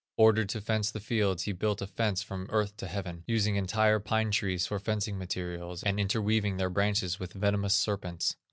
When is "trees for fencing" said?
4.31-5.15